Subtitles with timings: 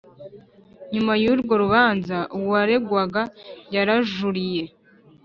[0.93, 3.21] Nyuma yurwo rubanza uwaregwaga
[3.73, 4.63] yarajuriye